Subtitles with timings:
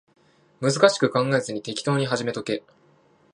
[0.61, 2.63] 難しく考えずに適当に始めとけ